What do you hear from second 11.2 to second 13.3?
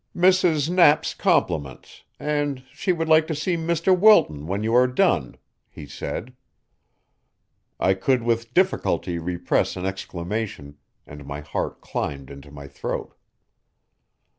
my heart climbed into my throat.